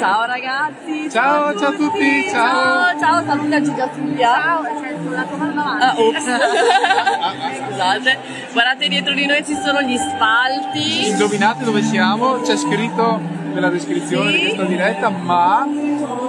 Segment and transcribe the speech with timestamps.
[0.00, 1.10] Ciao ragazzi.
[1.10, 2.96] Ciao, ciao a tutti, ciao.
[2.96, 4.32] Ciao, ciao, saluta Giulia Silvia.
[4.34, 4.62] Ciao,
[5.10, 6.24] la comando Ah, ops.
[7.68, 8.18] Scusate.
[8.52, 11.08] Guardate dietro di noi ci sono gli spalti.
[11.10, 12.40] Indovinate dove siamo?
[12.40, 13.20] C'è scritto
[13.52, 14.36] nella descrizione Sì.
[14.38, 15.66] di questa diretta, ma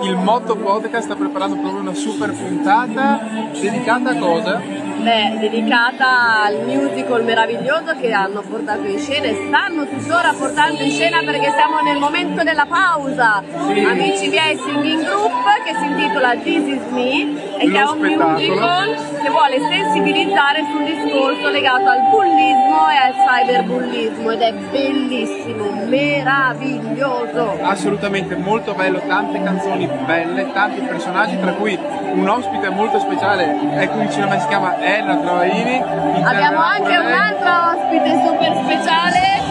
[0.01, 3.21] il Motto Podcast sta preparando proprio una super puntata
[3.57, 4.61] dedicata a cosa?
[5.02, 10.91] Beh, dedicata al musical meraviglioso che hanno portato in scena e stanno tuttora portando in
[10.91, 13.41] scena perché siamo nel momento della pausa.
[13.66, 13.79] Sì.
[13.84, 15.31] Amici miei Singing Group
[15.66, 20.84] che si intitola This Is Me e che è un musical che vuole sensibilizzare sul
[20.84, 27.57] discorso legato al bullismo e al cyberbullismo ed è bellissimo, meraviglioso.
[27.62, 31.77] Assolutamente molto bello, tante canzoni belle, tanti personaggi, tra cui
[32.13, 35.81] un ospite molto speciale, è qui vicino a me, si chiama Ella Travaini.
[36.22, 37.05] Abbiamo anche lei.
[37.05, 39.41] un'altra ospite super speciale.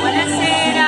[0.00, 0.86] Buonasera,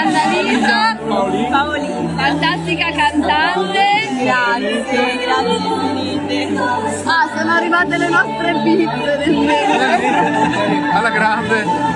[0.00, 0.96] Annalisa.
[1.06, 1.48] Paolini.
[1.50, 2.08] Paolini.
[2.16, 3.88] Fantastica cantante.
[4.22, 6.58] Grazie, grazie infinite.
[7.04, 10.90] Ah, sono arrivate le nostre pizze nel mentre.
[10.92, 11.89] Alla grande.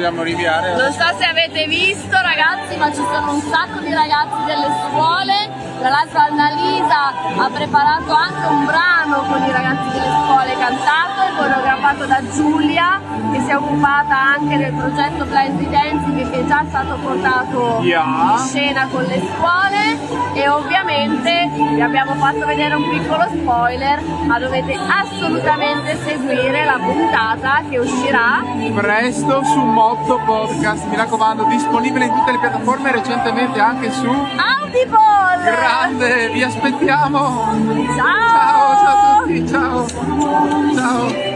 [0.00, 0.74] Dobbiamo rinviare.
[0.76, 5.34] Non so se avete visto ragazzi, ma ci sono un sacco di ragazzi delle scuole.
[5.78, 11.09] Tra l'altro Annalisa ha preparato anche un brano con i ragazzi delle scuole cantato
[11.40, 13.00] coreografato da Giulia,
[13.32, 18.32] che si è occupata anche del progetto Blind Dancing che è già stato portato Yeah.
[18.32, 19.98] in scena con le scuole
[20.34, 27.62] e ovviamente vi abbiamo fatto vedere un piccolo spoiler, ma dovete assolutamente seguire la puntata
[27.68, 28.42] che uscirà
[28.74, 34.98] Presto su Motto Podcast, mi raccomando, disponibile in tutte le piattaforme recentemente anche su Audible!
[35.42, 37.48] Grande, vi aspettiamo!
[37.96, 38.28] Ciao!
[38.30, 39.86] Ciao, ciao a tutti, ciao!
[40.74, 41.29] Ciao!